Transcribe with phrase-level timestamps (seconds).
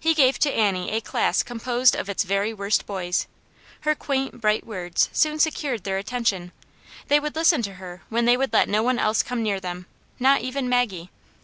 [0.00, 3.28] He gave to Annie a class composed of its very worst boys.
[3.82, 6.50] Her quaint bright words soon secured their attention;
[7.06, 9.86] they would listen to her when they would let no one else come near them,
[10.18, 11.12] not even Maggie.